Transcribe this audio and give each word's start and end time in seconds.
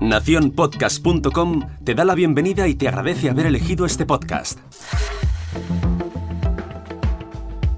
Naciónpodcast.com 0.00 1.60
te 1.84 1.94
da 1.94 2.04
la 2.04 2.14
bienvenida 2.14 2.68
y 2.68 2.74
te 2.74 2.88
agradece 2.88 3.30
haber 3.30 3.46
elegido 3.46 3.86
este 3.86 4.04
podcast. 4.06 4.58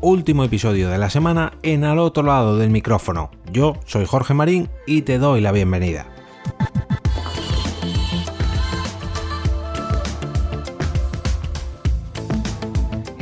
Último 0.00 0.44
episodio 0.44 0.88
de 0.88 0.98
la 0.98 1.10
semana 1.10 1.52
en 1.62 1.84
al 1.84 1.98
otro 1.98 2.22
lado 2.22 2.56
del 2.58 2.70
micrófono. 2.70 3.30
Yo 3.50 3.74
soy 3.86 4.04
Jorge 4.06 4.34
Marín 4.34 4.68
y 4.86 5.02
te 5.02 5.18
doy 5.18 5.40
la 5.40 5.52
bienvenida. 5.52 6.15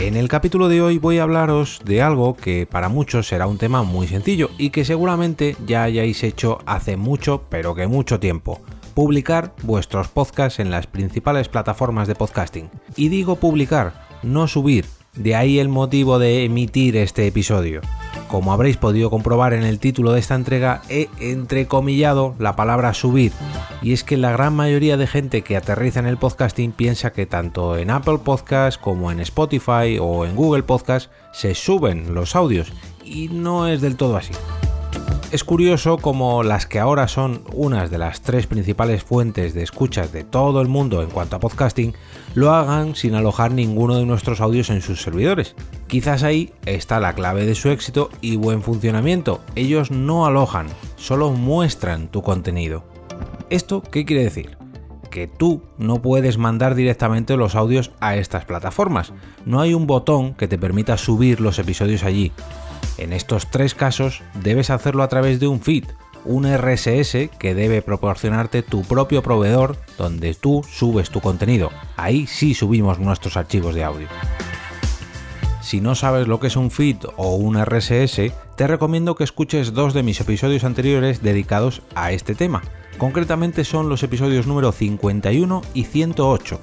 En 0.05 0.17
el 0.17 0.29
capítulo 0.29 0.69
de 0.69 0.83
hoy 0.83 0.99
voy 0.99 1.17
a 1.17 1.23
hablaros 1.23 1.81
de 1.83 2.03
algo 2.03 2.37
que 2.37 2.67
para 2.67 2.91
muchos 2.91 3.27
será 3.27 3.47
un 3.47 3.57
tema 3.57 3.85
muy 3.85 4.07
sencillo 4.07 4.51
y 4.59 4.69
que 4.69 4.85
seguramente 4.85 5.57
ya 5.67 5.83
hayáis 5.83 6.23
hecho 6.25 6.59
hace 6.67 6.99
mucho, 6.99 7.45
pero 7.49 7.75
que 7.75 7.87
mucho 7.87 8.21
tiempo. 8.21 8.61
Publicar 8.93 9.55
vuestros 9.63 10.09
podcasts 10.09 10.61
en 10.61 10.71
las 10.71 10.87
principales 10.87 11.49
plataformas 11.49 12.07
de 12.07 12.17
podcasting. 12.17 12.69
Y 12.97 13.09
digo 13.09 13.37
publicar, 13.37 14.07
no 14.23 14.47
subir, 14.47 14.85
de 15.15 15.37
ahí 15.37 15.59
el 15.59 15.71
motivo 15.71 16.19
de 16.19 16.45
emitir 16.45 16.99
este 16.99 17.27
episodio. 17.27 17.81
Como 18.35 18.53
habréis 18.53 18.77
podido 18.77 19.11
comprobar 19.11 19.53
en 19.53 19.63
el 19.63 19.79
título 19.79 20.11
de 20.11 20.19
esta 20.19 20.35
entrega, 20.35 20.83
he 20.89 21.09
entrecomillado 21.21 22.35
la 22.41 22.57
palabra 22.57 22.93
subir. 22.93 23.31
Y 23.81 23.93
es 23.93 24.03
que 24.03 24.17
la 24.17 24.33
gran 24.33 24.57
mayoría 24.57 24.97
de 24.97 25.07
gente 25.07 25.43
que 25.43 25.57
aterriza 25.57 26.01
en 26.01 26.07
el 26.07 26.17
podcasting 26.17 26.73
piensa 26.73 27.13
que 27.13 27.27
tanto 27.27 27.79
en 27.79 27.91
Apple 27.91 28.19
Podcast 28.25 28.81
como 28.81 29.13
en 29.13 29.21
Spotify 29.21 29.99
o 30.01 30.27
en 30.27 30.35
Google 30.35 30.65
Podcast 30.65 31.13
se 31.33 31.55
suben 31.55 32.13
los 32.13 32.35
audios. 32.35 32.73
Y 33.05 33.29
no 33.29 33.69
es 33.69 33.81
del 33.81 33.95
todo 33.95 34.17
así. 34.17 34.33
Es 35.35 35.43
curioso 35.43 35.99
como 35.99 36.45
las 36.45 36.65
que 36.69 36.79
ahora 36.79 37.09
son 37.09 37.43
unas 37.53 37.91
de 37.91 37.99
las 37.99 38.23
tres 38.23 38.47
principales 38.47 39.03
fuentes 39.03 39.53
de 39.53 39.65
escuchas 39.65 40.13
de 40.13 40.23
todo 40.23 40.61
el 40.61 40.69
mundo 40.69 41.03
en 41.03 41.11
cuanto 41.11 41.35
a 41.35 41.41
podcasting, 41.41 41.93
lo 42.37 42.53
hagan 42.53 42.95
sin 42.95 43.17
alojar 43.17 43.51
ninguno 43.51 43.97
de 43.97 44.07
nuestros 44.07 44.41
audios 44.41 44.71
en 44.71 44.81
sus 44.81 45.03
servidores. 45.03 45.57
Quizás 45.89 46.23
ahí 46.23 46.53
está 46.67 47.01
la 47.01 47.15
clave 47.15 47.47
de 47.47 47.57
su 47.57 47.69
éxito 47.71 48.11
y 48.21 48.37
buen 48.37 48.63
funcionamiento. 48.63 49.41
Ellos 49.57 49.91
no 49.91 50.25
alojan, 50.25 50.69
solo 50.95 51.33
muestran 51.33 52.07
tu 52.07 52.23
contenido. 52.23 52.85
¿Esto 53.51 53.83
qué 53.83 54.05
quiere 54.05 54.23
decir? 54.23 54.64
Que 55.15 55.29
tú 55.29 55.63
no 55.79 56.03
puedes 56.03 56.39
mandar 56.39 56.75
directamente 56.75 57.37
los 57.37 57.55
audios 57.55 57.93
a 58.01 58.17
estas 58.17 58.45
plataformas. 58.47 59.13
No 59.47 59.61
hay 59.61 59.73
un 59.73 59.87
botón 59.87 60.35
que 60.35 60.49
te 60.49 60.59
permita 60.59 60.99
subir 60.99 61.41
los 61.41 61.61
episodios 61.61 62.03
allí. 62.03 62.33
En 62.99 63.13
estos 63.13 63.49
tres 63.49 63.77
casos 63.77 64.25
debes 64.43 64.71
hacerlo 64.71 65.05
a 65.05 65.09
través 65.09 65.39
de 65.39 65.47
un 65.47 65.61
feed, 65.61 65.85
un 66.25 66.53
RSS 66.53 67.31
que 67.39 67.55
debe 67.55 67.81
proporcionarte 67.81 68.65
tu 68.65 68.83
propio 68.83 69.23
proveedor 69.23 69.77
donde 69.97 70.35
tú 70.35 70.65
subes 70.69 71.11
tu 71.11 71.21
contenido. 71.21 71.71
Ahí 71.97 72.27
sí 72.27 72.53
subimos 72.53 72.99
nuestros 72.99 73.37
archivos 73.37 73.77
de 73.77 73.85
audio. 73.85 74.09
Si 75.61 75.81
no 75.81 75.95
sabes 75.95 76.27
lo 76.27 76.41
que 76.41 76.49
es 76.49 76.57
un 76.57 76.73
feed 76.73 76.97
o 77.17 77.37
un 77.37 77.57
RSS, 77.65 78.33
te 78.57 78.67
recomiendo 78.67 79.15
que 79.15 79.23
escuches 79.23 79.75
dos 79.75 79.95
de 79.95 80.03
mis 80.03 80.21
episodios 80.21 80.65
anteriores 80.65 81.23
dedicados 81.23 81.83
a 81.95 82.11
este 82.11 82.35
tema. 82.35 82.63
Concretamente 82.99 83.65
son 83.65 83.89
los 83.89 84.03
episodios 84.03 84.47
número 84.47 84.73
51 84.73 85.63
y 85.75 85.85
108 85.85 86.61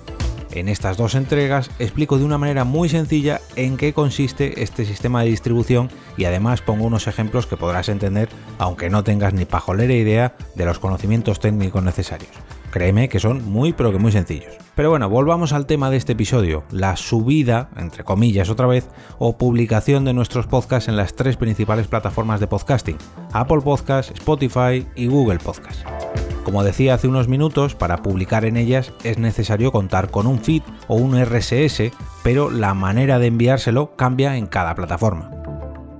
en 0.54 0.68
estas 0.68 0.98
dos 0.98 1.16
entregas 1.16 1.70
explico 1.80 2.18
de 2.18 2.26
una 2.26 2.38
manera 2.38 2.64
muy 2.64 2.90
sencilla 2.90 3.42
en 3.56 3.78
qué 3.78 3.94
consiste 3.94 4.64
este 4.64 4.86
sistema 4.86 5.24
de 5.24 5.30
distribución 5.30 5.90
y 6.18 6.26
además 6.26 6.62
pongo 6.62 6.86
unos 6.86 7.08
ejemplos 7.08 7.48
que 7.48 7.58
podrás 7.58 7.90
entender 7.90 8.30
aunque 8.58 8.90
no 8.90 9.04
tengas 9.04 9.34
ni 9.34 9.46
pajolera 9.46 9.94
idea 9.94 10.36
de 10.56 10.66
los 10.66 10.80
conocimientos 10.80 11.40
técnicos 11.40 11.84
necesarios. 11.84 12.32
Créeme 12.72 13.10
que 13.10 13.20
son 13.20 13.44
muy 13.50 13.74
pero 13.74 13.92
que 13.92 13.98
muy 13.98 14.12
sencillos. 14.12 14.54
Pero 14.76 14.90
bueno, 14.90 15.10
volvamos 15.10 15.52
al 15.52 15.66
tema 15.66 15.90
de 15.90 15.98
este 15.98 16.14
episodio, 16.14 16.64
la 16.72 16.96
subida, 16.96 17.70
entre 17.76 18.04
comillas 18.04 18.50
otra 18.50 18.68
vez, 18.68 18.88
o 19.20 19.38
publicación 19.38 20.06
de 20.06 20.14
nuestros 20.14 20.48
podcasts 20.48 20.88
en 20.88 20.96
las 20.96 21.14
tres 21.14 21.36
principales 21.36 21.88
plataformas 21.88 22.40
de 22.40 22.48
podcasting, 22.48 22.98
Apple 23.34 23.62
Podcasts, 23.62 24.14
Spotify 24.14 24.88
y 24.96 25.08
Google 25.08 25.40
Podcasts. 25.40 25.84
Como 26.44 26.64
decía 26.64 26.96
hace 26.96 27.08
unos 27.08 27.28
minutos, 27.28 27.76
para 27.76 27.98
publicar 27.98 28.46
en 28.46 28.58
ellas 28.58 28.94
es 29.04 29.20
necesario 29.20 29.72
contar 29.72 30.10
con 30.10 30.26
un 30.26 30.40
feed 30.40 30.64
o 30.88 30.96
un 30.96 31.16
RSS, 31.24 31.92
pero 32.24 32.50
la 32.50 32.74
manera 32.74 33.20
de 33.20 33.28
enviárselo 33.28 33.96
cambia 33.96 34.38
en 34.38 34.48
cada 34.48 34.74
plataforma. 34.74 35.30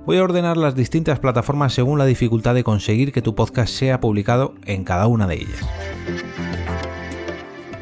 Voy 0.04 0.18
a 0.18 0.24
ordenar 0.24 0.56
las 0.56 0.74
distintas 0.74 1.20
plataformas 1.20 1.72
según 1.74 1.96
la 1.96 2.06
dificultad 2.06 2.54
de 2.54 2.64
conseguir 2.64 3.12
que 3.12 3.22
tu 3.22 3.36
podcast 3.36 3.72
sea 3.72 4.00
publicado 4.00 4.54
en 4.66 4.82
cada 4.82 5.06
una 5.06 5.28
de 5.28 5.36
ellas. 5.36 5.60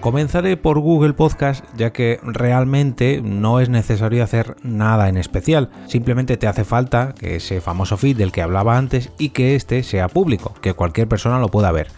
Comenzaré 0.00 0.56
por 0.56 0.78
Google 0.80 1.12
Podcast 1.12 1.64
ya 1.76 1.92
que 1.92 2.20
realmente 2.22 3.20
no 3.22 3.60
es 3.60 3.68
necesario 3.68 4.24
hacer 4.24 4.56
nada 4.62 5.10
en 5.10 5.18
especial, 5.18 5.70
simplemente 5.86 6.38
te 6.38 6.46
hace 6.46 6.64
falta 6.64 7.14
que 7.18 7.36
ese 7.36 7.60
famoso 7.60 7.98
feed 7.98 8.16
del 8.16 8.32
que 8.32 8.40
hablaba 8.40 8.78
antes 8.78 9.12
y 9.18 9.30
que 9.30 9.56
este 9.56 9.82
sea 9.82 10.08
público, 10.08 10.54
que 10.62 10.72
cualquier 10.72 11.06
persona 11.06 11.38
lo 11.38 11.48
pueda 11.48 11.70
ver. 11.70 11.88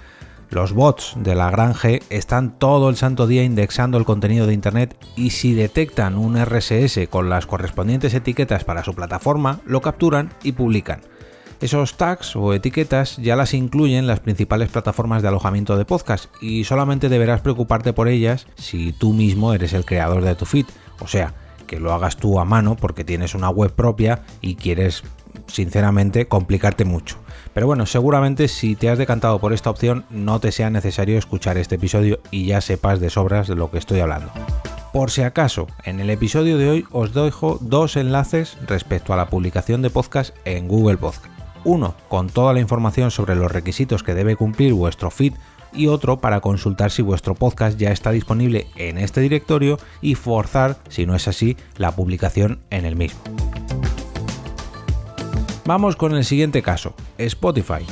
Los 0.52 0.74
bots 0.74 1.14
de 1.16 1.34
la 1.34 1.50
gran 1.50 1.72
G 1.72 2.02
están 2.10 2.58
todo 2.58 2.90
el 2.90 2.96
santo 2.96 3.26
día 3.26 3.42
indexando 3.42 3.96
el 3.96 4.04
contenido 4.04 4.46
de 4.46 4.52
Internet 4.52 4.94
y 5.16 5.30
si 5.30 5.54
detectan 5.54 6.18
un 6.18 6.36
RSS 6.36 7.08
con 7.08 7.30
las 7.30 7.46
correspondientes 7.46 8.12
etiquetas 8.12 8.62
para 8.62 8.84
su 8.84 8.92
plataforma, 8.92 9.60
lo 9.64 9.80
capturan 9.80 10.28
y 10.42 10.52
publican. 10.52 11.00
Esos 11.62 11.96
tags 11.96 12.36
o 12.36 12.52
etiquetas 12.52 13.16
ya 13.16 13.34
las 13.34 13.54
incluyen 13.54 14.06
las 14.06 14.20
principales 14.20 14.68
plataformas 14.68 15.22
de 15.22 15.28
alojamiento 15.28 15.78
de 15.78 15.86
podcast 15.86 16.26
y 16.42 16.64
solamente 16.64 17.08
deberás 17.08 17.40
preocuparte 17.40 17.94
por 17.94 18.08
ellas 18.08 18.46
si 18.56 18.92
tú 18.92 19.14
mismo 19.14 19.54
eres 19.54 19.72
el 19.72 19.86
creador 19.86 20.22
de 20.22 20.34
tu 20.34 20.44
feed, 20.44 20.66
o 21.00 21.08
sea, 21.08 21.32
que 21.66 21.80
lo 21.80 21.94
hagas 21.94 22.18
tú 22.18 22.38
a 22.38 22.44
mano 22.44 22.76
porque 22.76 23.04
tienes 23.04 23.34
una 23.34 23.48
web 23.48 23.72
propia 23.72 24.20
y 24.42 24.56
quieres 24.56 25.02
sinceramente 25.46 26.26
complicarte 26.26 26.84
mucho. 26.84 27.18
Pero 27.54 27.66
bueno, 27.66 27.86
seguramente 27.86 28.48
si 28.48 28.76
te 28.76 28.88
has 28.88 28.98
decantado 28.98 29.38
por 29.38 29.52
esta 29.52 29.70
opción 29.70 30.04
no 30.10 30.40
te 30.40 30.52
sea 30.52 30.70
necesario 30.70 31.18
escuchar 31.18 31.58
este 31.58 31.74
episodio 31.74 32.20
y 32.30 32.46
ya 32.46 32.60
sepas 32.60 33.00
de 33.00 33.10
sobras 33.10 33.48
de 33.48 33.56
lo 33.56 33.70
que 33.70 33.78
estoy 33.78 34.00
hablando. 34.00 34.30
Por 34.92 35.10
si 35.10 35.22
acaso, 35.22 35.68
en 35.84 36.00
el 36.00 36.10
episodio 36.10 36.58
de 36.58 36.68
hoy 36.68 36.84
os 36.90 37.14
dejo 37.14 37.58
dos 37.60 37.96
enlaces 37.96 38.58
respecto 38.66 39.12
a 39.12 39.16
la 39.16 39.30
publicación 39.30 39.80
de 39.80 39.90
podcast 39.90 40.36
en 40.44 40.68
Google 40.68 40.98
Podcast. 40.98 41.32
Uno 41.64 41.94
con 42.08 42.28
toda 42.28 42.52
la 42.52 42.60
información 42.60 43.10
sobre 43.10 43.36
los 43.36 43.50
requisitos 43.50 44.02
que 44.02 44.14
debe 44.14 44.36
cumplir 44.36 44.74
vuestro 44.74 45.10
feed 45.10 45.34
y 45.72 45.86
otro 45.86 46.20
para 46.20 46.40
consultar 46.40 46.90
si 46.90 47.02
vuestro 47.02 47.34
podcast 47.34 47.78
ya 47.78 47.90
está 47.90 48.10
disponible 48.10 48.66
en 48.76 48.98
este 48.98 49.20
directorio 49.20 49.78
y 50.00 50.14
forzar, 50.14 50.76
si 50.88 51.06
no 51.06 51.14
es 51.14 51.28
así, 51.28 51.56
la 51.76 51.92
publicación 51.92 52.60
en 52.70 52.84
el 52.84 52.96
mismo. 52.96 53.20
Vamos 55.64 55.94
con 55.94 56.16
el 56.16 56.24
siguiente 56.24 56.60
caso, 56.60 56.94
Spotify. 57.18 57.86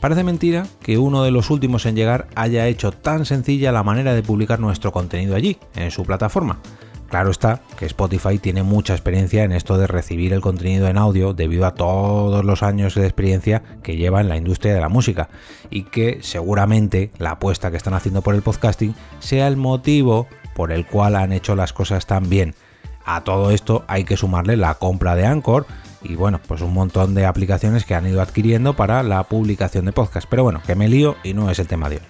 Parece 0.00 0.22
mentira 0.22 0.66
que 0.80 0.98
uno 0.98 1.24
de 1.24 1.32
los 1.32 1.50
últimos 1.50 1.84
en 1.84 1.96
llegar 1.96 2.28
haya 2.36 2.68
hecho 2.68 2.92
tan 2.92 3.24
sencilla 3.26 3.72
la 3.72 3.82
manera 3.82 4.14
de 4.14 4.22
publicar 4.22 4.60
nuestro 4.60 4.92
contenido 4.92 5.34
allí, 5.34 5.58
en 5.74 5.90
su 5.90 6.04
plataforma. 6.04 6.60
Claro 7.08 7.30
está 7.30 7.62
que 7.76 7.86
Spotify 7.86 8.38
tiene 8.38 8.62
mucha 8.62 8.92
experiencia 8.92 9.42
en 9.42 9.50
esto 9.50 9.78
de 9.78 9.88
recibir 9.88 10.32
el 10.32 10.42
contenido 10.42 10.86
en 10.86 10.96
audio 10.96 11.32
debido 11.32 11.66
a 11.66 11.74
todos 11.74 12.44
los 12.44 12.62
años 12.62 12.94
de 12.94 13.04
experiencia 13.04 13.64
que 13.82 13.96
lleva 13.96 14.20
en 14.20 14.28
la 14.28 14.36
industria 14.36 14.74
de 14.74 14.80
la 14.80 14.88
música 14.88 15.28
y 15.70 15.84
que 15.84 16.18
seguramente 16.22 17.10
la 17.18 17.32
apuesta 17.32 17.72
que 17.72 17.78
están 17.78 17.94
haciendo 17.94 18.22
por 18.22 18.36
el 18.36 18.42
podcasting 18.42 18.94
sea 19.18 19.48
el 19.48 19.56
motivo 19.56 20.28
por 20.54 20.70
el 20.70 20.86
cual 20.86 21.16
han 21.16 21.32
hecho 21.32 21.56
las 21.56 21.72
cosas 21.72 22.06
tan 22.06 22.28
bien. 22.28 22.54
A 23.06 23.24
todo 23.24 23.50
esto 23.50 23.84
hay 23.88 24.04
que 24.04 24.18
sumarle 24.18 24.56
la 24.56 24.74
compra 24.74 25.16
de 25.16 25.26
Anchor 25.26 25.66
y 26.02 26.14
bueno, 26.14 26.40
pues 26.46 26.60
un 26.60 26.72
montón 26.72 27.14
de 27.14 27.26
aplicaciones 27.26 27.84
que 27.84 27.94
han 27.94 28.06
ido 28.06 28.20
adquiriendo 28.20 28.74
para 28.74 29.02
la 29.02 29.22
publicación 29.24 29.84
de 29.84 29.92
podcast. 29.92 30.28
Pero 30.28 30.44
bueno, 30.44 30.62
que 30.66 30.74
me 30.74 30.88
lío 30.88 31.16
y 31.24 31.34
no 31.34 31.50
es 31.50 31.58
el 31.58 31.66
tema 31.66 31.88
de 31.88 31.96
hoy. 31.96 32.02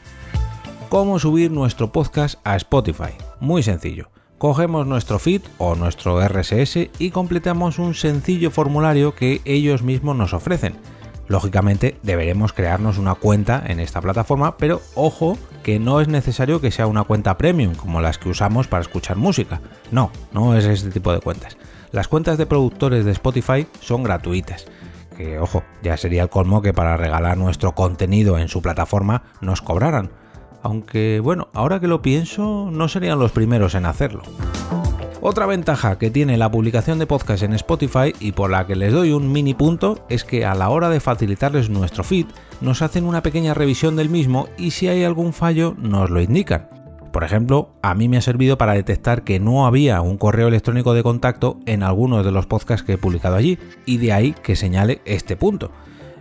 ¿Cómo 0.89 1.19
subir 1.19 1.51
nuestro 1.51 1.93
podcast 1.93 2.39
a 2.45 2.57
Spotify? 2.57 3.13
Muy 3.41 3.63
sencillo. 3.63 4.11
Cogemos 4.39 4.87
nuestro 4.87 5.19
feed 5.19 5.43
o 5.59 5.75
nuestro 5.75 6.21
RSS 6.27 6.91
y 6.99 7.11
completamos 7.11 7.79
un 7.79 7.95
sencillo 7.95 8.51
formulario 8.51 9.15
que 9.15 9.41
ellos 9.45 9.83
mismos 9.83 10.17
nos 10.17 10.33
ofrecen. 10.33 10.77
Lógicamente 11.27 11.99
deberemos 12.03 12.55
crearnos 12.55 12.97
una 12.97 13.15
cuenta 13.15 13.63
en 13.67 13.81
esta 13.81 14.01
plataforma, 14.01 14.57
pero 14.57 14.81
ojo 14.95 15.37
que 15.63 15.79
no 15.79 16.01
es 16.01 16.09
necesario 16.09 16.61
que 16.61 16.71
sea 16.71 16.87
una 16.87 17.05
cuenta 17.05 17.37
premium 17.37 17.75
como 17.75 18.01
las 18.01 18.17
que 18.17 18.31
usamos 18.31 18.67
para 18.67 18.81
escuchar 18.81 19.17
música. 19.17 19.61
No, 19.91 20.11
no 20.33 20.57
es 20.57 20.65
este 20.65 20.91
tipo 20.91 21.13
de 21.13 21.21
cuentas. 21.21 21.59
Las 21.91 22.09
cuentas 22.09 22.39
de 22.39 22.47
productores 22.47 23.05
de 23.05 23.13
Spotify 23.13 23.67
son 23.81 24.03
gratuitas. 24.03 24.67
Que 25.17 25.39
ojo, 25.39 25.63
ya 25.83 25.97
sería 25.97 26.23
el 26.23 26.29
colmo 26.29 26.63
que 26.63 26.73
para 26.73 26.97
regalar 26.97 27.37
nuestro 27.37 27.75
contenido 27.75 28.39
en 28.39 28.49
su 28.49 28.63
plataforma 28.63 29.25
nos 29.41 29.63
cobraran. 29.63 30.11
Aunque 30.63 31.21
bueno, 31.21 31.49
ahora 31.55 31.81
que 31.81 31.89
lo 31.89 32.03
pienso, 32.03 32.69
no 32.71 32.89
serían 32.89 33.19
los 33.19 33.33
primeros 33.33 33.75
en 33.75 33.87
hacerlo. 33.87 34.23
Otra 35.21 35.47
ventaja 35.47 35.99
que 35.99 36.11
tiene 36.11 36.37
la 36.37 36.51
publicación 36.51 37.01
de 37.01 37.07
podcast 37.07 37.43
en 37.43 37.53
Spotify 37.55 38.15
y 38.21 38.33
por 38.33 38.51
la 38.51 38.67
que 38.67 38.77
les 38.77 38.93
doy 38.93 39.11
un 39.11 39.33
mini 39.33 39.53
punto 39.53 40.07
es 40.09 40.23
que 40.23 40.45
a 40.45 40.55
la 40.55 40.69
hora 40.69 40.89
de 40.91 41.01
facilitarles 41.01 41.71
nuestro 41.71 42.05
feed 42.05 42.27
nos 42.61 42.83
hacen 42.83 43.05
una 43.05 43.23
pequeña 43.23 43.55
revisión 43.55 43.97
del 43.97 44.11
mismo 44.11 44.49
y 44.57 44.71
si 44.71 44.87
hay 44.87 45.03
algún 45.03 45.33
fallo 45.33 45.75
nos 45.77 46.11
lo 46.11 46.21
indican. 46.21 46.78
Por 47.19 47.25
ejemplo, 47.25 47.71
a 47.83 47.97
mí 47.97 48.09
me 48.09 48.17
ha 48.17 48.21
servido 48.21 48.59
para 48.59 48.75
detectar 48.75 49.25
que 49.25 49.41
no 49.41 49.67
había 49.67 50.01
un 50.03 50.19
correo 50.19 50.47
electrónico 50.47 50.95
de 50.95 51.03
contacto 51.03 51.59
en 51.67 51.83
algunos 51.83 52.25
de 52.25 52.31
los 52.31 52.47
podcasts 52.47 52.87
que 52.87 52.93
he 52.93 52.97
publicado 52.97 53.35
allí 53.35 53.59
y 53.87 53.97
de 53.97 54.13
ahí 54.13 54.37
que 54.41 54.55
señale 54.55 55.03
este 55.05 55.35
punto. 55.35 55.73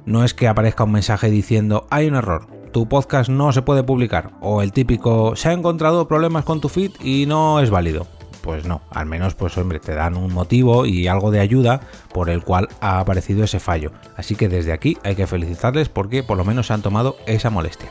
No 0.08 0.24
es 0.24 0.34
que 0.34 0.48
aparezca 0.48 0.86
un 0.86 0.94
mensaje 0.94 1.30
diciendo 1.30 1.86
hay 1.92 2.08
un 2.08 2.16
error, 2.16 2.48
tu 2.72 2.90
podcast 2.90 3.30
no 3.30 3.52
se 3.54 3.62
puede 3.62 3.84
publicar 3.84 4.32
o 4.42 4.64
el 4.64 4.72
típico 4.72 5.36
se 5.36 5.50
ha 5.50 5.54
encontrado 5.54 6.08
problemas 6.08 6.46
con 6.46 6.62
tu 6.62 6.68
feed 6.68 6.94
y 7.00 7.28
no 7.28 7.60
es 7.60 7.70
válido 7.70 8.08
pues 8.42 8.66
no, 8.66 8.82
al 8.90 9.06
menos 9.06 9.36
pues 9.36 9.56
hombre, 9.60 9.80
te 9.80 9.94
dan 9.94 10.18
un 10.18 10.34
motivo 10.34 10.88
y 10.88 11.08
algo 11.08 11.30
de 11.30 11.42
ayuda 11.42 11.82
por 12.12 12.32
el 12.32 12.44
cual 12.44 12.70
ha 12.82 13.00
aparecido 13.00 13.44
ese 13.44 13.60
fallo. 13.60 13.92
Así 14.16 14.36
que 14.36 14.50
desde 14.50 14.72
aquí 14.74 14.98
hay 15.04 15.16
que 15.16 15.28
felicitarles 15.28 15.90
porque 15.90 16.24
por 16.24 16.38
lo 16.38 16.46
menos 16.46 16.66
se 16.66 16.74
han 16.74 16.82
tomado 16.82 17.18
esa 17.28 17.52
molestia. 17.52 17.90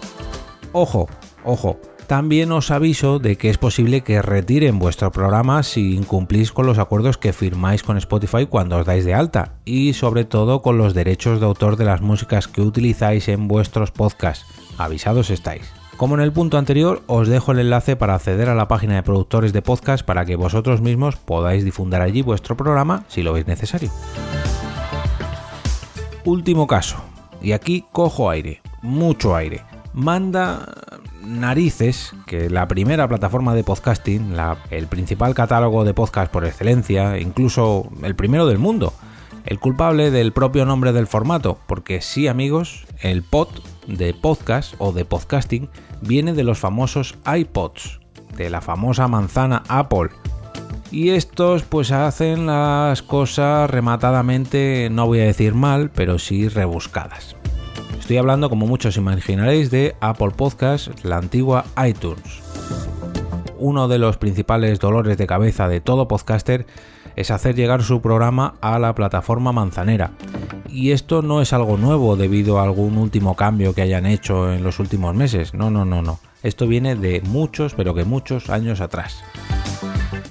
Ojo, 0.72 1.08
ojo, 1.44 1.78
también 2.06 2.52
os 2.52 2.70
aviso 2.70 3.18
de 3.18 3.36
que 3.36 3.50
es 3.50 3.58
posible 3.58 4.02
que 4.02 4.22
retiren 4.22 4.78
vuestro 4.78 5.10
programa 5.12 5.62
si 5.62 5.94
incumplís 5.94 6.52
con 6.52 6.66
los 6.66 6.78
acuerdos 6.78 7.18
que 7.18 7.32
firmáis 7.32 7.82
con 7.82 7.96
Spotify 7.96 8.46
cuando 8.46 8.76
os 8.76 8.86
dais 8.86 9.04
de 9.04 9.14
alta 9.14 9.54
y 9.64 9.92
sobre 9.92 10.24
todo 10.24 10.62
con 10.62 10.78
los 10.78 10.94
derechos 10.94 11.40
de 11.40 11.46
autor 11.46 11.76
de 11.76 11.84
las 11.84 12.00
músicas 12.00 12.48
que 12.48 12.62
utilizáis 12.62 13.28
en 13.28 13.48
vuestros 13.48 13.90
podcasts. 13.90 14.46
Avisados 14.78 15.30
estáis. 15.30 15.72
Como 15.96 16.14
en 16.14 16.20
el 16.20 16.32
punto 16.32 16.58
anterior, 16.58 17.02
os 17.06 17.26
dejo 17.26 17.52
el 17.52 17.58
enlace 17.58 17.96
para 17.96 18.14
acceder 18.14 18.48
a 18.48 18.54
la 18.54 18.68
página 18.68 18.94
de 18.94 19.02
productores 19.02 19.52
de 19.52 19.62
podcast 19.62 20.04
para 20.04 20.24
que 20.24 20.36
vosotros 20.36 20.82
mismos 20.82 21.16
podáis 21.16 21.64
difundir 21.64 22.00
allí 22.00 22.22
vuestro 22.22 22.56
programa 22.56 23.04
si 23.08 23.22
lo 23.22 23.32
veis 23.32 23.46
necesario. 23.46 23.90
Último 26.24 26.66
caso, 26.66 26.96
y 27.40 27.52
aquí 27.52 27.86
cojo 27.92 28.28
aire, 28.28 28.60
mucho 28.82 29.34
aire. 29.34 29.64
Manda 29.94 30.68
narices 31.26 32.14
que 32.26 32.48
la 32.48 32.68
primera 32.68 33.08
plataforma 33.08 33.54
de 33.54 33.64
podcasting, 33.64 34.34
el 34.70 34.86
principal 34.86 35.34
catálogo 35.34 35.84
de 35.84 35.94
podcast 35.94 36.32
por 36.32 36.44
excelencia, 36.44 37.18
incluso 37.18 37.90
el 38.02 38.14
primero 38.14 38.46
del 38.46 38.58
mundo, 38.58 38.92
el 39.44 39.58
culpable 39.58 40.10
del 40.10 40.32
propio 40.32 40.64
nombre 40.64 40.92
del 40.92 41.06
formato, 41.06 41.58
porque 41.66 42.00
sí 42.00 42.28
amigos, 42.28 42.86
el 43.00 43.22
pod 43.22 43.48
de 43.86 44.14
podcast 44.14 44.74
o 44.78 44.92
de 44.92 45.04
podcasting 45.04 45.68
viene 46.00 46.32
de 46.32 46.44
los 46.44 46.58
famosos 46.58 47.16
iPods, 47.26 48.00
de 48.36 48.50
la 48.50 48.60
famosa 48.60 49.08
manzana 49.08 49.62
Apple. 49.68 50.10
Y 50.90 51.10
estos 51.10 51.64
pues 51.64 51.90
hacen 51.90 52.46
las 52.46 53.02
cosas 53.02 53.68
rematadamente, 53.68 54.88
no 54.90 55.06
voy 55.06 55.20
a 55.20 55.24
decir 55.24 55.54
mal, 55.54 55.90
pero 55.90 56.18
sí 56.18 56.48
rebuscadas. 56.48 57.36
Estoy 58.06 58.18
hablando, 58.18 58.48
como 58.48 58.68
muchos 58.68 58.96
imaginaréis, 58.96 59.72
de 59.72 59.96
Apple 60.00 60.30
Podcast, 60.30 61.04
la 61.04 61.16
antigua 61.16 61.64
iTunes. 61.84 62.40
Uno 63.58 63.88
de 63.88 63.98
los 63.98 64.16
principales 64.16 64.78
dolores 64.78 65.18
de 65.18 65.26
cabeza 65.26 65.66
de 65.66 65.80
todo 65.80 66.06
podcaster 66.06 66.66
es 67.16 67.32
hacer 67.32 67.56
llegar 67.56 67.82
su 67.82 68.00
programa 68.00 68.54
a 68.60 68.78
la 68.78 68.94
plataforma 68.94 69.50
manzanera. 69.50 70.12
Y 70.68 70.92
esto 70.92 71.20
no 71.20 71.42
es 71.42 71.52
algo 71.52 71.78
nuevo 71.78 72.14
debido 72.14 72.60
a 72.60 72.62
algún 72.62 72.96
último 72.96 73.34
cambio 73.34 73.74
que 73.74 73.82
hayan 73.82 74.06
hecho 74.06 74.52
en 74.52 74.62
los 74.62 74.78
últimos 74.78 75.16
meses. 75.16 75.52
No, 75.52 75.72
no, 75.72 75.84
no, 75.84 76.00
no. 76.00 76.20
Esto 76.44 76.68
viene 76.68 76.94
de 76.94 77.22
muchos, 77.22 77.74
pero 77.74 77.92
que 77.92 78.04
muchos 78.04 78.50
años 78.50 78.80
atrás. 78.80 79.24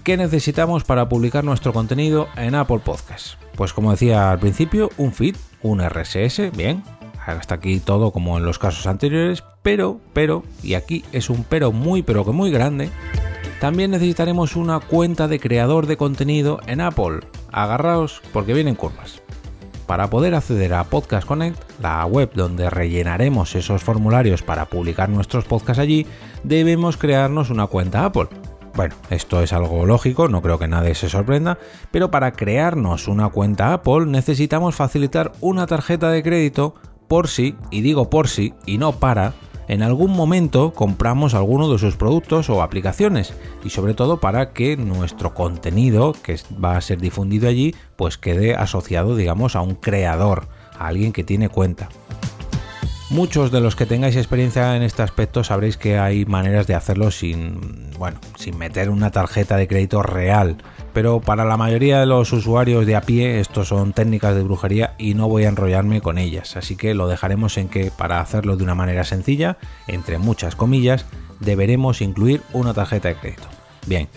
¿Qué 0.06 0.16
necesitamos 0.16 0.86
para 0.86 1.10
publicar 1.10 1.44
nuestro 1.44 1.74
contenido 1.74 2.30
en 2.38 2.56
Apple 2.56 2.80
Podcasts? 2.86 3.38
Pues 3.58 3.74
como 3.74 3.92
decía 3.92 4.32
al 4.32 4.40
principio, 4.40 4.92
un 4.96 5.12
feed, 5.12 5.36
un 5.62 5.82
RSS, 5.82 6.56
bien, 6.56 6.84
hasta 7.26 7.56
aquí 7.56 7.80
todo 7.80 8.12
como 8.12 8.38
en 8.38 8.46
los 8.46 8.60
casos 8.60 8.88
anteriores, 8.88 9.44
pero, 9.62 10.00
pero, 10.14 10.44
y 10.64 10.76
aquí 10.76 11.04
es 11.12 11.30
un 11.30 11.44
pero 11.44 11.72
muy, 11.72 12.04
pero 12.04 12.26
que 12.26 12.32
muy 12.32 12.52
grande, 12.52 12.90
también 13.60 13.92
necesitaremos 13.92 14.56
una 14.56 14.80
cuenta 14.80 15.28
de 15.28 15.40
creador 15.40 15.88
de 15.88 15.98
contenido 15.98 16.60
en 16.68 16.82
Apple. 16.82 17.22
Agarraos 17.52 18.22
porque 18.34 18.54
vienen 18.54 18.76
curvas. 18.76 19.22
Para 19.88 20.10
poder 20.10 20.34
acceder 20.34 20.74
a 20.74 20.84
Podcast 20.84 21.28
Connect, 21.28 21.60
la 21.80 22.06
web 22.06 22.32
donde 22.34 22.70
rellenaremos 22.70 23.56
esos 23.56 23.84
formularios 23.84 24.42
para 24.42 24.66
publicar 24.66 25.10
nuestros 25.10 25.46
podcasts 25.46 25.80
allí, 25.80 26.08
debemos 26.44 26.98
crearnos 26.98 27.50
una 27.50 27.68
cuenta 27.68 28.04
Apple. 28.04 28.28
Bueno, 28.76 28.96
esto 29.10 29.42
es 29.42 29.54
algo 29.54 29.86
lógico, 29.86 30.28
no 30.28 30.42
creo 30.42 30.60
que 30.60 30.68
nadie 30.68 30.96
se 30.96 31.08
sorprenda, 31.08 31.58
pero 31.92 32.12
para 32.12 32.34
crearnos 32.34 33.08
una 33.08 33.30
cuenta 33.30 33.74
Apple 33.74 34.08
necesitamos 34.08 34.76
facilitar 34.76 35.32
una 35.40 35.66
tarjeta 35.66 36.10
de 36.10 36.24
crédito 36.24 36.76
por 37.08 37.28
si, 37.28 37.56
y 37.72 37.82
digo 37.82 38.10
por 38.10 38.28
si, 38.28 38.54
y 38.66 38.78
no 38.78 38.94
para, 38.94 39.34
en 39.68 39.82
algún 39.82 40.12
momento 40.12 40.74
compramos 40.74 41.34
alguno 41.34 41.72
de 41.72 41.80
sus 41.80 41.96
productos 41.96 42.50
o 42.50 42.62
aplicaciones 42.62 43.34
y 43.64 43.70
sobre 43.70 43.94
todo 43.94 44.20
para 44.20 44.54
que 44.54 44.78
nuestro 44.78 45.34
contenido 45.34 46.14
que 46.14 46.40
va 46.64 46.78
a 46.78 46.82
ser 46.82 47.00
difundido 47.00 47.48
allí 47.48 47.74
pues 47.96 48.18
quede 48.18 48.56
asociado 48.56 49.16
digamos 49.16 49.56
a 49.56 49.62
un 49.62 49.76
creador, 49.76 50.48
a 50.78 50.88
alguien 50.88 51.14
que 51.14 51.24
tiene 51.24 51.50
cuenta. 51.50 51.90
Muchos 53.10 53.52
de 53.52 53.62
los 53.62 53.76
que 53.76 53.86
tengáis 53.86 54.16
experiencia 54.16 54.76
en 54.76 54.82
este 54.82 55.04
aspecto 55.04 55.44
sabréis 55.44 55.78
que 55.78 56.00
hay 56.00 56.26
maneras 56.26 56.66
de 56.68 56.76
hacerlo 56.76 57.12
sin, 57.12 57.92
bueno, 58.00 58.20
sin 58.38 58.58
meter 58.58 58.90
una 58.90 59.12
tarjeta 59.12 59.58
de 59.58 59.68
crédito 59.68 60.02
real 60.02 60.58
pero 60.96 61.20
para 61.20 61.44
la 61.44 61.58
mayoría 61.58 62.00
de 62.00 62.06
los 62.06 62.32
usuarios 62.32 62.86
de 62.86 62.96
a 62.96 63.02
pie 63.02 63.42
esto 63.42 63.66
son 63.66 63.92
técnicas 63.92 64.34
de 64.34 64.44
brujería 64.44 64.96
y 64.98 65.14
no 65.14 65.28
voy 65.28 65.44
a 65.44 65.50
enrollarme 65.50 66.00
con 66.00 66.18
ellas, 66.18 66.56
así 66.56 66.78
que 66.78 66.94
lo 66.94 67.10
dejaremos 67.10 67.58
en 67.58 67.68
que 67.68 67.92
para 67.92 68.22
hacerlo 68.22 68.56
de 68.56 68.64
una 68.64 68.76
manera 68.76 69.04
sencilla, 69.04 69.58
entre 69.88 70.20
muchas 70.20 70.56
comillas, 70.56 71.06
deberemos 71.42 72.00
incluir 72.00 72.44
una 72.54 72.74
tarjeta 72.74 73.10
de 73.10 73.16
crédito. 73.16 73.44
Bien, 73.86 74.08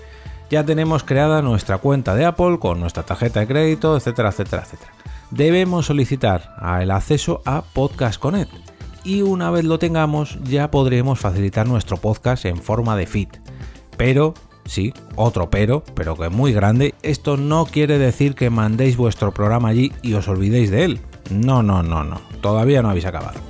ya 0.50 0.64
tenemos 0.64 1.02
creada 1.02 1.42
nuestra 1.42 1.78
cuenta 1.78 2.14
de 2.14 2.26
Apple 2.26 2.60
con 2.60 2.78
nuestra 2.78 3.02
tarjeta 3.02 3.40
de 3.40 3.48
crédito, 3.48 3.96
etcétera, 3.96 4.28
etcétera, 4.28 4.62
etcétera. 4.62 4.92
Debemos 5.32 5.86
solicitar 5.86 6.54
el 6.80 6.92
acceso 6.92 7.42
a 7.44 7.62
Podcast 7.62 8.20
Connect 8.20 8.52
y 9.08 9.22
una 9.22 9.50
vez 9.50 9.64
lo 9.64 9.78
tengamos 9.78 10.38
ya 10.44 10.70
podremos 10.70 11.18
facilitar 11.18 11.66
nuestro 11.66 11.96
podcast 11.96 12.44
en 12.44 12.58
forma 12.58 12.94
de 12.94 13.06
feed. 13.06 13.28
Pero 13.96 14.34
Sí, 14.66 14.92
otro 15.16 15.48
pero, 15.48 15.82
pero 15.94 16.14
que 16.14 16.26
es 16.26 16.30
muy 16.30 16.52
grande. 16.52 16.94
Esto 17.02 17.38
no 17.38 17.64
quiere 17.64 17.96
decir 17.96 18.34
que 18.34 18.50
mandéis 18.50 18.98
vuestro 18.98 19.32
programa 19.32 19.70
allí 19.70 19.92
y 20.02 20.12
os 20.12 20.28
olvidéis 20.28 20.70
de 20.70 20.84
él. 20.84 21.00
No, 21.30 21.62
no, 21.62 21.82
no, 21.82 22.04
no. 22.04 22.20
Todavía 22.42 22.82
no 22.82 22.90
habéis 22.90 23.06
acabado. 23.06 23.40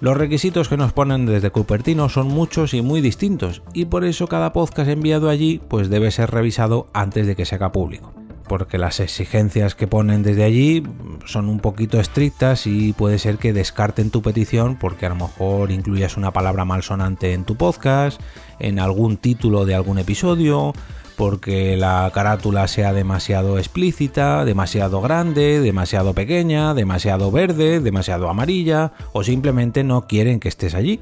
Los 0.00 0.16
requisitos 0.16 0.68
que 0.68 0.76
nos 0.76 0.92
ponen 0.92 1.26
desde 1.26 1.50
Cupertino 1.50 2.08
son 2.08 2.28
muchos 2.28 2.74
y 2.74 2.80
muy 2.80 3.00
distintos, 3.00 3.62
y 3.72 3.86
por 3.86 4.04
eso 4.04 4.28
cada 4.28 4.52
podcast 4.52 4.88
enviado 4.88 5.28
allí 5.28 5.60
pues 5.68 5.90
debe 5.90 6.12
ser 6.12 6.30
revisado 6.30 6.86
antes 6.92 7.26
de 7.26 7.34
que 7.34 7.44
se 7.44 7.56
haga 7.56 7.72
público 7.72 8.12
porque 8.52 8.76
las 8.76 9.00
exigencias 9.00 9.74
que 9.74 9.86
ponen 9.86 10.22
desde 10.22 10.44
allí 10.44 10.82
son 11.24 11.48
un 11.48 11.58
poquito 11.58 11.98
estrictas 11.98 12.66
y 12.66 12.92
puede 12.92 13.18
ser 13.18 13.38
que 13.38 13.54
descarten 13.54 14.10
tu 14.10 14.20
petición 14.20 14.76
porque 14.76 15.06
a 15.06 15.08
lo 15.08 15.14
mejor 15.14 15.70
incluyas 15.70 16.18
una 16.18 16.34
palabra 16.34 16.66
malsonante 16.66 17.32
en 17.32 17.44
tu 17.44 17.56
podcast, 17.56 18.20
en 18.58 18.78
algún 18.78 19.16
título 19.16 19.64
de 19.64 19.74
algún 19.74 19.96
episodio, 19.96 20.74
porque 21.16 21.78
la 21.78 22.10
carátula 22.12 22.68
sea 22.68 22.92
demasiado 22.92 23.56
explícita, 23.56 24.44
demasiado 24.44 25.00
grande, 25.00 25.62
demasiado 25.62 26.12
pequeña, 26.12 26.74
demasiado 26.74 27.30
verde, 27.30 27.80
demasiado 27.80 28.28
amarilla 28.28 28.92
o 29.14 29.24
simplemente 29.24 29.82
no 29.82 30.06
quieren 30.06 30.40
que 30.40 30.48
estés 30.48 30.74
allí. 30.74 31.00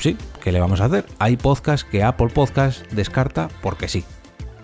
Sí, 0.00 0.16
¿qué 0.42 0.52
le 0.52 0.60
vamos 0.60 0.80
a 0.80 0.86
hacer? 0.86 1.04
Hay 1.18 1.36
podcasts 1.36 1.86
que 1.86 2.02
Apple 2.02 2.28
Podcast 2.28 2.90
descarta 2.92 3.50
porque 3.60 3.88
sí. 3.88 4.06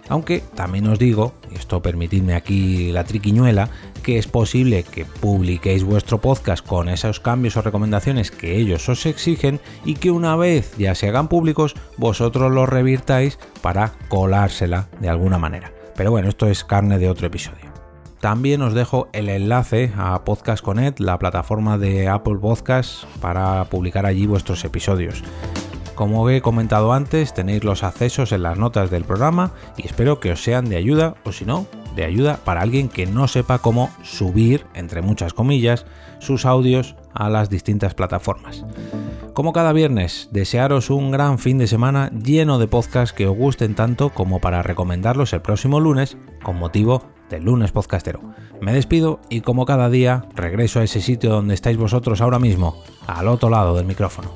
Aunque 0.09 0.43
también 0.55 0.87
os 0.89 0.99
digo, 0.99 1.35
y 1.51 1.57
esto 1.57 1.83
permitidme 1.83 2.35
aquí 2.35 2.93
la 2.93 3.05
triquiñuela, 3.05 3.69
que 4.03 4.19
es 4.19 4.27
posible 4.27 4.83
que 4.85 5.05
publiquéis 5.05 5.85
vuestro 5.85 6.19
podcast 6.19 6.67
con 6.67 6.89
esos 6.89 7.21
cambios 7.21 7.57
o 7.57 7.63
recomendaciones 7.63 8.31
que 8.31 8.57
ellos 8.57 8.89
os 8.89 9.05
exigen 9.07 9.61
y 9.85 9.95
que 9.95 10.11
una 10.11 10.37
vez 10.37 10.75
ya 10.79 10.95
se 10.95 11.09
hagan 11.09 11.29
públicos, 11.29 11.75
vosotros 11.97 12.51
los 12.51 12.69
revirtáis 12.69 13.39
para 13.61 13.93
colársela 14.09 14.89
de 15.01 15.09
alguna 15.09 15.39
manera. 15.39 15.73
Pero 15.97 16.11
bueno, 16.11 16.29
esto 16.29 16.47
es 16.47 16.65
carne 16.65 16.99
de 16.99 17.11
otro 17.11 17.27
episodio. 17.27 17.69
También 18.21 18.63
os 18.63 18.75
dejo 18.75 19.09
el 19.13 19.29
enlace 19.29 19.93
a 19.97 20.25
Podcast 20.25 20.65
Connect, 20.65 20.99
la 20.99 21.19
plataforma 21.19 21.79
de 21.79 22.09
Apple 22.09 22.39
Podcasts, 22.41 23.07
para 23.21 23.65
publicar 23.67 24.07
allí 24.07 24.27
vuestros 24.27 24.65
episodios. 24.65 25.23
Como 25.99 26.31
he 26.31 26.41
comentado 26.43 26.93
antes, 26.93 27.35
tenéis 27.35 27.65
los 27.65 27.83
accesos 27.83 28.31
en 28.31 28.45
las 28.45 28.57
notas 28.57 28.89
del 28.89 29.03
programa 29.03 29.51
y 29.77 29.85
espero 29.85 30.21
que 30.21 30.31
os 30.31 30.41
sean 30.41 30.69
de 30.69 30.77
ayuda 30.77 31.17
o 31.25 31.33
si 31.33 31.45
no, 31.45 31.67
de 31.97 32.05
ayuda 32.05 32.39
para 32.45 32.61
alguien 32.61 32.89
que 32.89 33.05
no 33.05 33.27
sepa 33.27 33.59
cómo 33.59 33.91
subir, 34.05 34.65
entre 34.75 35.03
muchas 35.03 35.35
comillas, 35.35 35.87
sus 36.21 36.47
audios 36.47 36.95
a 37.15 37.29
las 37.29 37.51
distintas 37.51 37.95
plataformas. 37.95 38.65
Como 39.35 39.53
cada 39.53 39.73
viernes, 39.73 40.29
desearos 40.31 40.91
un 40.91 41.11
gran 41.11 41.41
fin 41.41 41.59
de 41.59 41.67
semana 41.67 42.13
lleno 42.13 42.61
de 42.61 42.69
podcasts 42.69 43.13
que 43.13 43.27
os 43.27 43.37
gusten 43.37 43.75
tanto 43.75 44.11
como 44.11 44.41
para 44.41 44.63
recomendarlos 44.63 45.33
el 45.33 45.43
próximo 45.43 45.81
lunes 45.81 46.17
con 46.45 46.61
motivo 46.61 47.03
del 47.29 47.43
lunes 47.43 47.73
podcastero. 47.73 48.21
Me 48.61 48.73
despido 48.73 49.19
y 49.31 49.41
como 49.41 49.67
cada 49.67 49.91
día 49.91 50.27
regreso 50.37 50.79
a 50.79 50.85
ese 50.85 51.01
sitio 51.01 51.31
donde 51.31 51.55
estáis 51.55 51.77
vosotros 51.77 52.21
ahora 52.21 52.39
mismo, 52.39 52.81
al 53.09 53.27
otro 53.27 53.51
lado 53.51 53.75
del 53.75 53.85
micrófono. 53.85 54.31